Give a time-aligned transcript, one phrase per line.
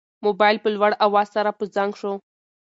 [0.25, 2.11] موبایل په لوړ اواز سره په زنګ شو.